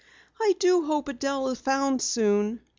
"I 0.41 0.55
do 0.57 0.83
hope 0.85 1.09
Adelle 1.09 1.49
is 1.51 1.59
found 1.59 2.01
soon." 2.01 2.61